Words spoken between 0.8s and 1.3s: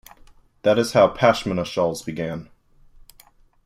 how